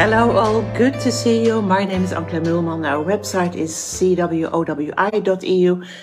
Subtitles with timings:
[0.00, 0.62] Hello, all.
[0.78, 1.60] Good to see you.
[1.60, 2.86] My name is Ank Kleinmeulman.
[2.88, 4.92] Our website is cwowi.eu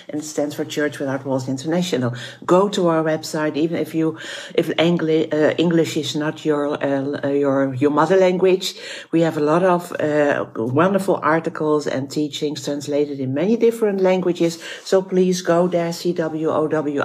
[0.08, 2.14] and stands for Church Without Walls International.
[2.46, 4.16] Go to our website, even if you,
[4.54, 8.76] if English, uh, English is not your, uh, your, your mother language.
[9.10, 14.62] We have a lot of uh, wonderful articles and teachings translated in many different languages.
[14.84, 17.02] So please go there, cwowi.eu.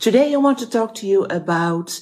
[0.00, 2.00] Today I want to talk to you about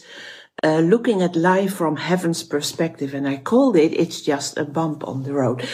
[0.65, 5.07] uh, looking at life from heaven's perspective, and I called it "It's Just a Bump
[5.07, 5.69] on the Road."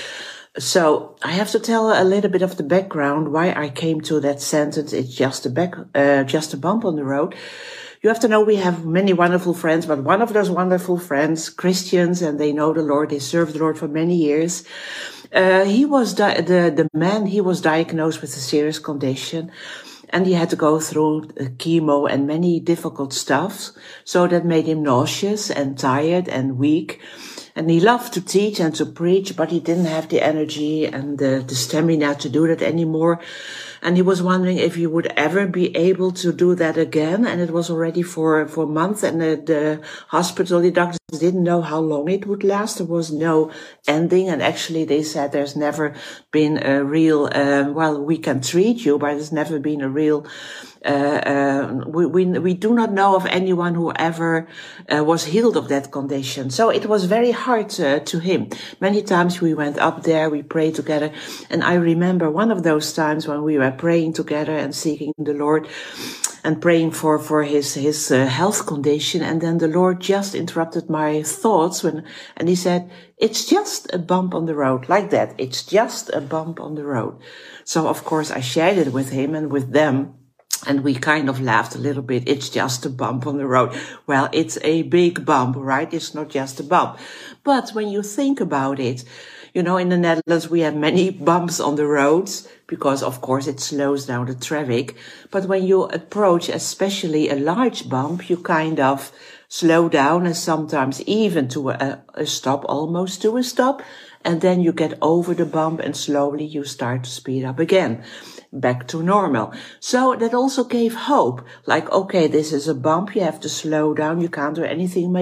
[0.59, 4.19] So I have to tell a little bit of the background why I came to
[4.21, 4.93] that sentence.
[4.93, 7.37] It's just a back, uh, just a bump on the road.
[8.03, 11.51] You have to know we have many wonderful friends, but one of those wonderful friends,
[11.51, 13.11] Christians, and they know the Lord.
[13.11, 14.65] They served the Lord for many years.
[15.33, 17.27] Uh, he was di- the the man.
[17.27, 19.53] He was diagnosed with a serious condition
[20.10, 23.70] and he had to go through uh, chemo and many difficult stuff.
[24.05, 27.00] So that made him nauseous and tired and weak.
[27.56, 31.19] And he loved to teach and to preach, but he didn't have the energy and
[31.19, 33.20] the, the stamina to do that anymore.
[33.83, 37.27] And he was wondering if he would ever be able to do that again.
[37.27, 39.03] And it was already for, for months.
[39.03, 42.78] And the, the hospital, the doctors didn't know how long it would last.
[42.78, 43.51] There was no
[43.86, 44.28] ending.
[44.28, 45.95] And actually they said there's never
[46.31, 50.27] been a real, uh, well, we can treat you, but there's never been a real
[50.84, 54.48] uh, uh, we, we, we do not know of anyone who ever
[54.91, 56.48] uh, was healed of that condition.
[56.48, 58.48] So it was very hard uh, to him.
[58.81, 61.12] Many times we went up there, we prayed together.
[61.51, 65.35] And I remember one of those times when we were praying together and seeking the
[65.35, 65.69] Lord
[66.43, 69.23] and praying for, for his, his uh, health condition.
[69.23, 72.05] And then the Lord just interrupted my thoughts when,
[72.37, 75.35] and he said, it's just a bump on the road like that.
[75.39, 77.21] It's just a bump on the road.
[77.65, 80.15] So of course I shared it with him and with them.
[80.67, 82.29] And we kind of laughed a little bit.
[82.29, 83.75] It's just a bump on the road.
[84.07, 85.93] Well, it's a big bump, right?
[85.93, 86.98] It's not just a bump.
[87.45, 89.05] But when you think about it,
[89.55, 93.46] you know, in the Netherlands, we have many bumps on the roads because, of course,
[93.46, 94.96] it slows down the traffic.
[95.30, 99.12] But when you approach, especially a large bump, you kind of
[99.48, 103.83] slow down and sometimes even to a, a stop, almost to a stop.
[104.25, 108.05] And then you get over the bump and slowly you start to speed up again
[108.53, 109.53] back to normal.
[109.79, 111.42] So that also gave hope.
[111.67, 113.14] Like, okay, this is a bump.
[113.14, 114.20] You have to slow down.
[114.20, 115.13] You can't do anything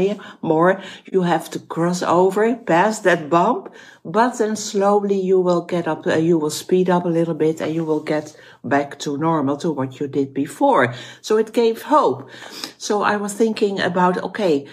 [0.40, 0.82] more.
[1.12, 6.06] You have to cross over past that bump, but then slowly you will get up,
[6.06, 9.56] uh, you will speed up a little bit and you will get back to normal
[9.58, 10.94] to what you did before.
[11.20, 12.30] So it gave hope.
[12.78, 14.66] So I was thinking about, okay,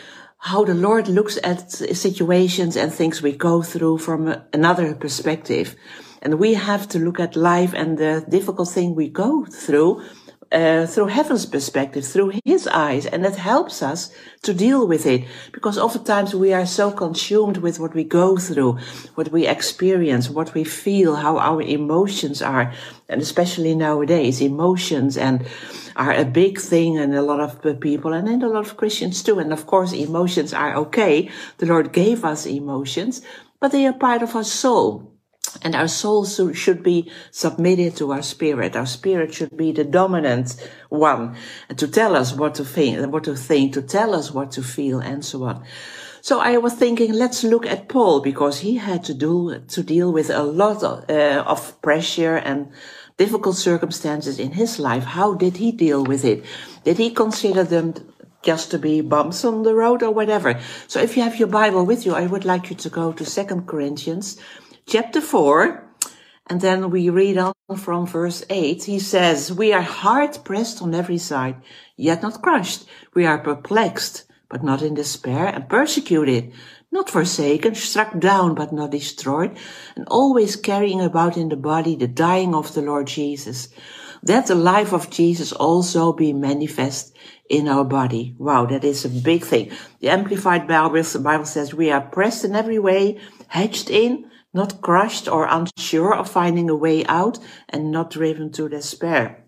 [0.45, 5.75] how the Lord looks at situations and things we go through from another perspective.
[6.21, 10.03] And we have to look at life and the difficult thing we go through
[10.51, 14.11] uh, through heaven's perspective, through his eyes, and that helps us
[14.43, 15.25] to deal with it.
[15.51, 18.77] Because oftentimes we are so consumed with what we go through,
[19.15, 22.73] what we experience, what we feel, how our emotions are,
[23.09, 25.45] and especially nowadays, emotions and
[25.95, 29.23] are a big thing in a lot of people and in a lot of Christians
[29.23, 29.39] too.
[29.39, 31.29] And of course, emotions are okay.
[31.57, 33.21] The Lord gave us emotions,
[33.59, 35.14] but they are part of our soul.
[35.61, 38.75] And our soul should be submitted to our spirit.
[38.75, 40.55] Our spirit should be the dominant
[40.89, 41.35] one
[41.75, 44.99] to tell us what to think, what to think, to tell us what to feel,
[44.99, 45.63] and so on.
[46.21, 50.11] So I was thinking, let's look at Paul because he had to do to deal
[50.11, 52.71] with a lot of, uh, of pressure and
[53.17, 55.03] difficult circumstances in his life.
[55.03, 56.43] How did he deal with it?
[56.83, 57.93] Did he consider them
[58.41, 60.59] just to be bumps on the road or whatever?
[60.87, 63.23] So if you have your Bible with you, I would like you to go to
[63.23, 64.39] Second Corinthians
[64.87, 65.83] chapter 4,
[66.47, 68.83] and then we read on from verse 8.
[68.83, 71.55] He says, We are hard pressed on every side,
[71.97, 72.85] yet not crushed.
[73.15, 76.53] We are perplexed, but not in despair, and persecuted,
[76.91, 79.57] not forsaken, struck down, but not destroyed,
[79.95, 83.69] and always carrying about in the body the dying of the Lord Jesus,
[84.21, 87.15] that the life of Jesus also be manifest
[87.49, 88.35] in our body.
[88.37, 89.71] Wow, that is a big thing.
[89.99, 94.81] The Amplified Bible, the Bible says we are pressed in every way, hedged in, not
[94.81, 97.37] crushed or unsure of finding a way out
[97.69, 99.45] and not driven to despair.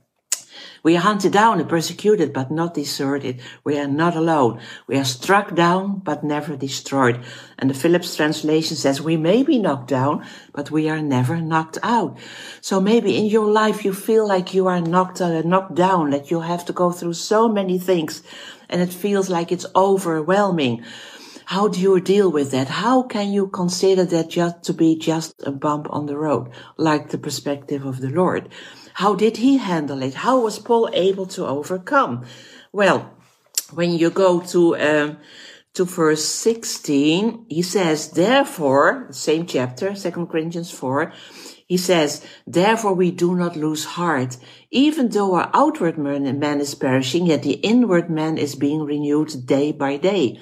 [0.83, 3.41] We are hunted down and persecuted, but not deserted.
[3.63, 4.61] We are not alone.
[4.87, 7.19] We are struck down, but never destroyed.
[7.57, 11.77] And the Phillips translation says, we may be knocked down, but we are never knocked
[11.83, 12.17] out.
[12.61, 16.31] So maybe in your life you feel like you are knocked, uh, knocked down, that
[16.31, 18.21] you have to go through so many things
[18.69, 20.83] and it feels like it's overwhelming.
[21.47, 22.67] How do you deal with that?
[22.67, 27.07] How can you consider that just to be just a bump on the road, like
[27.07, 28.49] the perspective of the Lord?
[28.95, 30.13] How did he handle it?
[30.13, 32.25] How was Paul able to overcome?
[32.73, 33.13] Well,
[33.71, 35.17] when you go to, um,
[35.75, 41.13] to verse 16, he says, therefore, same chapter, Second Corinthians 4,
[41.65, 44.35] he says, therefore we do not lose heart.
[44.69, 49.45] Even though our outward man, man is perishing, yet the inward man is being renewed
[49.45, 50.41] day by day.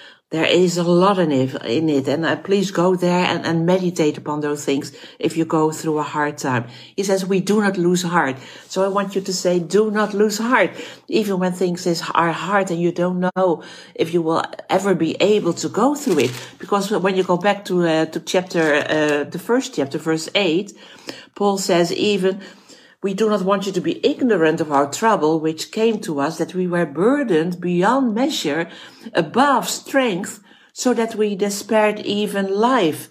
[0.31, 3.65] There is a lot in it, in it and uh, please go there and, and
[3.65, 6.67] meditate upon those things if you go through a hard time.
[6.95, 8.37] He says, we do not lose heart.
[8.69, 10.71] So I want you to say, do not lose heart,
[11.09, 13.61] even when things is, are hard and you don't know
[13.93, 16.31] if you will ever be able to go through it.
[16.59, 20.71] Because when you go back to, uh, to chapter, uh, the first chapter, verse eight,
[21.35, 22.39] Paul says, even
[23.01, 26.37] we do not want you to be ignorant of our trouble, which came to us,
[26.37, 28.69] that we were burdened beyond measure,
[29.13, 30.43] above strength,
[30.73, 33.09] so that we despaired even life.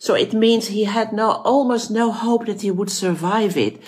[0.00, 3.80] So it means he had no, almost no hope that he would survive it.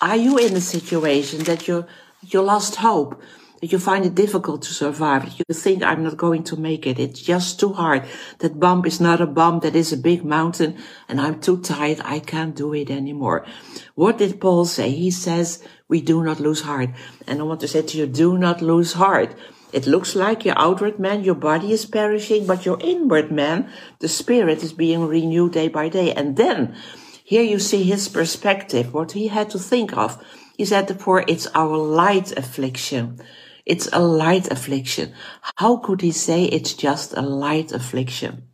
[0.00, 1.86] Are you in a situation that you,
[2.22, 3.20] you lost hope?
[3.60, 6.98] That you find it difficult to survive, you think I'm not going to make it.
[6.98, 8.04] It's just too hard.
[8.38, 9.62] That bump is not a bump.
[9.62, 10.76] That is a big mountain
[11.08, 12.00] and I'm too tired.
[12.04, 13.46] I can't do it anymore.
[13.94, 14.90] What did Paul say?
[14.90, 16.90] He says, we do not lose heart.
[17.26, 19.34] And I want to say to you, do not lose heart.
[19.72, 23.68] It looks like your outward man, your body is perishing, but your inward man,
[23.98, 26.12] the spirit is being renewed day by day.
[26.12, 26.76] And then
[27.24, 30.22] here you see his perspective, what he had to think of.
[30.56, 33.20] He said, for it's our light affliction.
[33.66, 35.12] It's a light affliction.
[35.56, 38.44] How could he say it's just a light affliction?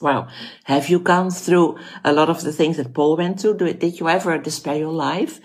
[0.00, 0.28] Well,
[0.64, 3.56] have you gone through a lot of the things that Paul went through?
[3.56, 5.40] Did you ever despair your life?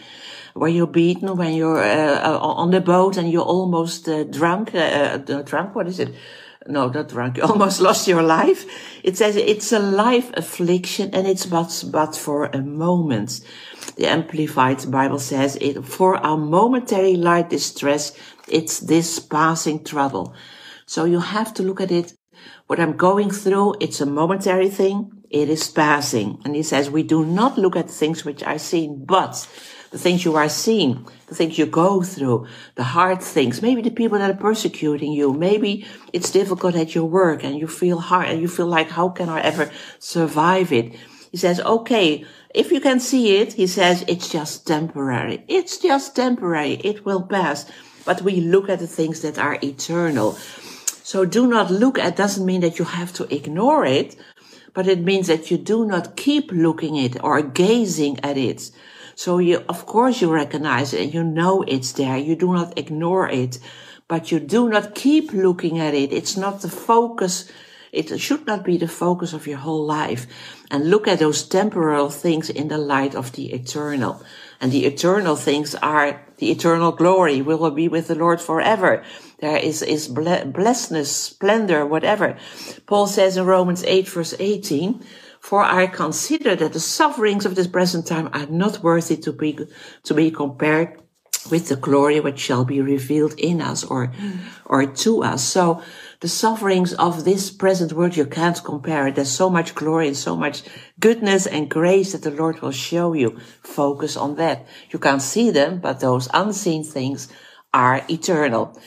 [0.56, 4.75] Were you beaten when you're uh, on the boat and you're almost uh, drunk?
[4.75, 5.75] Uh, uh drunk?
[5.75, 6.13] What is it?
[6.68, 7.38] No, not drunk.
[7.38, 8.65] You almost lost your life.
[9.03, 13.39] It says it's a life affliction and it's but, but for a moment.
[13.96, 18.14] The Amplified Bible says it for our momentary light distress
[18.48, 20.34] it's this passing trouble.
[20.86, 22.14] So you have to look at it.
[22.68, 25.12] What I'm going through, it's a momentary thing.
[25.30, 26.42] It is passing.
[26.44, 29.48] And he says, we do not look at things which are seen, but
[29.92, 33.92] the things you are seeing, the things you go through, the hard things, maybe the
[33.92, 38.28] people that are persecuting you, maybe it's difficult at your work and you feel hard
[38.30, 40.96] and you feel like, how can I ever survive it?
[41.31, 45.44] He says, okay, if you can see it, he says, it's just temporary.
[45.48, 46.74] It's just temporary.
[46.74, 47.66] It will pass
[48.06, 50.33] but we look at the things that are eternal.
[51.04, 54.16] So do not look at doesn't mean that you have to ignore it,
[54.74, 58.72] but it means that you do not keep looking it or gazing at it.
[59.16, 62.18] So you, of course, you recognize it and you know it's there.
[62.18, 63.60] You do not ignore it,
[64.07, 66.13] but you do not keep looking at it.
[66.13, 67.51] It's not the focus.
[67.92, 70.26] It should not be the focus of your whole life.
[70.70, 74.24] And look at those temporal things in the light of the eternal.
[74.62, 77.42] And the eternal things are the eternal glory.
[77.42, 79.04] We will be with the Lord forever.
[79.40, 82.38] There is, is blessedness, splendor, whatever.
[82.86, 85.04] Paul says in Romans 8 verse 18,
[85.42, 89.57] for I consider that the sufferings of this present time are not worthy to be,
[90.04, 91.02] to be compared
[91.50, 94.14] with the glory which shall be revealed in us or,
[94.66, 95.44] or to us.
[95.44, 95.81] So
[96.21, 99.16] the sufferings of this present world, you can't compare it.
[99.16, 100.61] There's so much glory and so much
[100.99, 103.40] goodness and grace that the Lord will show you.
[103.63, 104.68] Focus on that.
[104.92, 107.28] You can't see them, but those unseen things
[107.73, 108.80] are eternal.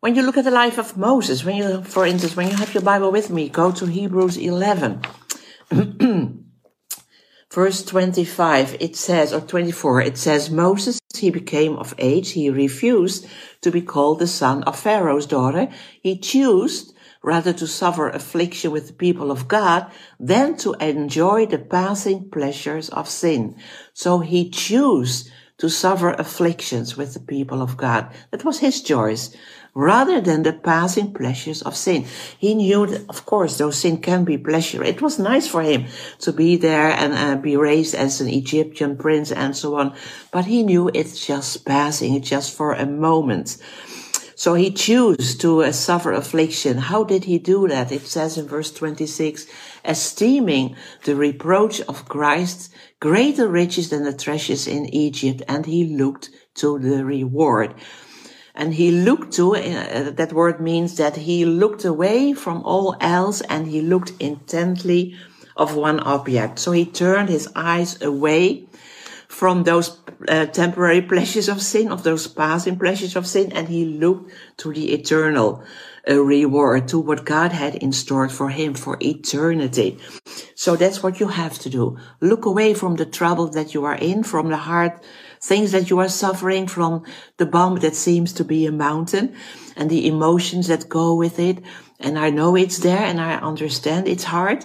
[0.00, 2.72] When you look at the life of Moses, when you, for instance, when you have
[2.72, 5.02] your Bible with me, go to Hebrews 11.
[7.50, 13.26] Verse 25, it says, or 24, it says, Moses, he became of age, he refused
[13.62, 15.68] to be called the son of Pharaoh's daughter.
[16.02, 19.90] He chose rather to suffer affliction with the people of God
[20.20, 23.56] than to enjoy the passing pleasures of sin.
[23.92, 28.10] So he chose to suffer afflictions with the people of God.
[28.30, 29.36] That was his choice
[29.74, 32.04] rather than the passing pleasures of sin.
[32.38, 35.86] He knew that, of course, though sin can be pleasure, it was nice for him
[36.20, 39.94] to be there and uh, be raised as an Egyptian prince and so on.
[40.32, 43.58] But he knew it's just passing, it's just for a moment.
[44.38, 46.78] So he chose to uh, suffer affliction.
[46.78, 47.90] How did he do that?
[47.90, 49.48] It says in verse 26,
[49.88, 56.30] esteeming the reproach of Christ greater riches than the treasures in Egypt, and he looked
[56.56, 57.74] to the reward.
[58.54, 63.40] And he looked to, uh, that word means that he looked away from all else
[63.42, 65.16] and he looked intently
[65.56, 66.58] of one object.
[66.58, 68.66] So he turned his eyes away
[69.28, 73.84] from those uh, temporary pleasures of sin, of those passing pleasures of sin, and he
[73.84, 75.62] looked to the eternal
[76.08, 79.98] uh, reward, to what God had in store for him for eternity.
[80.54, 81.98] So that's what you have to do.
[82.20, 84.92] Look away from the trouble that you are in, from the hard
[85.40, 87.04] things that you are suffering, from
[87.36, 89.34] the bump that seems to be a mountain,
[89.76, 91.58] and the emotions that go with it.
[92.00, 94.64] And I know it's there, and I understand it's hard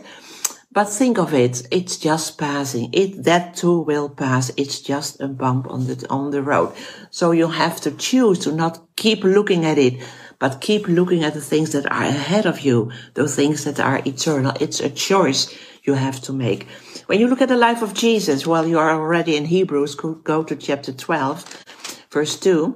[0.74, 2.90] but think of it, it's just passing.
[2.94, 4.52] It, that too will pass.
[4.58, 6.74] It's just a bump on the, on the road.
[7.12, 10.02] So you have to choose to not keep looking at it,
[10.44, 14.02] but keep looking at the things that are ahead of you, those things that are
[14.06, 14.52] eternal.
[14.60, 16.68] It's a choice you have to make.
[17.06, 20.44] When you look at the life of Jesus, while you are already in Hebrews, go
[20.44, 21.64] to chapter 12,
[22.12, 22.76] verse 2.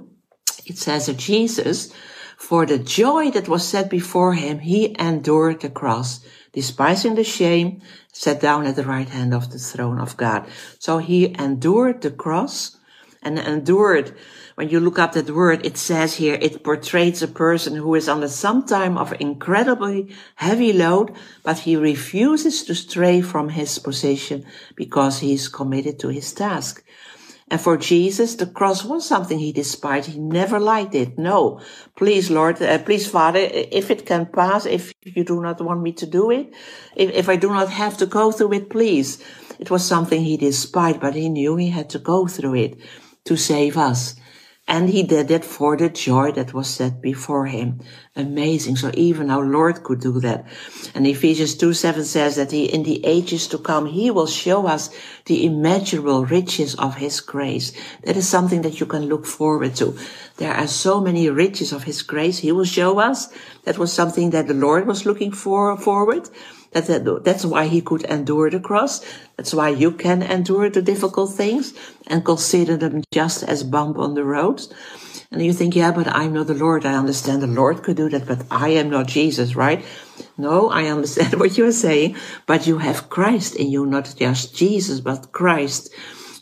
[0.66, 1.92] It says that Jesus,
[2.38, 6.22] for the joy that was set before him, he endured the cross
[6.54, 7.82] despising the shame,
[8.14, 10.48] sat down at the right hand of the throne of God.
[10.80, 12.77] So he endured the cross
[13.28, 14.16] and endured.
[14.56, 18.10] When you look up that word, it says here, it portrays a person who is
[18.10, 24.46] under some time of incredibly heavy load, but he refuses to stray from his position
[24.76, 26.84] because he is committed to his task.
[27.50, 30.10] And for Jesus, the cross was something he despised.
[30.10, 31.18] He never liked it.
[31.18, 31.62] No,
[31.96, 35.94] please, Lord, uh, please, Father, if it can pass, if you do not want me
[35.94, 36.54] to do it,
[36.96, 39.24] if, if I do not have to go through it, please.
[39.60, 42.80] It was something he despised, but he knew he had to go through it
[43.28, 44.16] to save us.
[44.70, 47.80] And he did it for the joy that was set before him.
[48.18, 48.76] Amazing.
[48.76, 50.46] So even our Lord could do that.
[50.94, 54.68] And Ephesians 2 7 says that he, in the ages to come, he will show
[54.68, 54.90] us
[55.26, 57.72] the immeasurable riches of his grace.
[58.04, 59.98] That is something that you can look forward to.
[60.36, 63.30] There are so many riches of his grace he will show us.
[63.64, 66.30] That was something that the Lord was looking for forward.
[66.72, 69.04] That, that's why he could endure the cross.
[69.36, 71.74] That's why you can endure the difficult things
[72.08, 74.62] and consider them just as bump on the road.
[75.32, 76.86] And you think, yeah, but I'm not the Lord.
[76.86, 79.84] I understand the Lord could do that, but I am not Jesus, right?
[80.38, 85.00] No, I understand what you're saying, but you have Christ in you, not just Jesus,
[85.02, 85.94] but Christ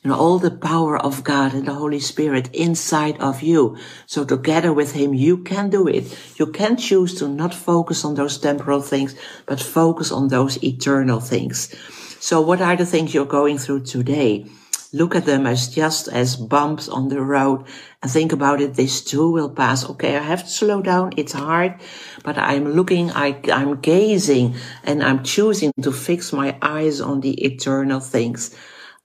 [0.05, 3.75] and all the power of God and the Holy Spirit inside of you.
[4.05, 6.15] So together with Him, you can do it.
[6.37, 9.15] You can choose to not focus on those temporal things,
[9.47, 11.73] but focus on those eternal things.
[12.19, 14.45] So what are the things you're going through today?
[14.93, 17.65] Look at them as just as bumps on the road
[18.03, 18.75] and think about it.
[18.75, 19.89] This too will pass.
[19.89, 20.15] Okay.
[20.15, 21.13] I have to slow down.
[21.17, 21.81] It's hard,
[22.23, 27.33] but I'm looking, I, I'm gazing and I'm choosing to fix my eyes on the
[27.43, 28.55] eternal things.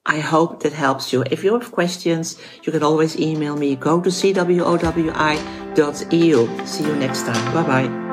[0.07, 1.23] I hope that helps you.
[1.31, 3.77] If you have questions, you can always email me.
[3.77, 4.47] Go to cwowi.eu.
[6.67, 7.55] See you next time.
[7.55, 8.10] Bye bye.